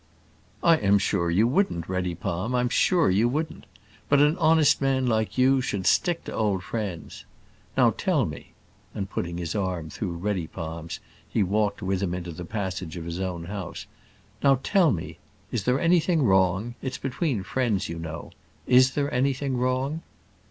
[0.63, 3.67] "I am sure you wouldn't, Reddypalm; I'm sure you wouldn't.
[4.09, 7.23] But an honest man like you should stick to old friends.
[7.77, 8.53] Now, tell me,"
[8.95, 13.19] and putting his arm through Reddypalm's, he walked with him into the passage of his
[13.19, 13.85] own house;
[14.43, 15.19] "Now, tell me
[15.51, 16.73] is there anything wrong?
[16.81, 18.31] It's between friends, you know.
[18.65, 20.01] Is there anything wrong?"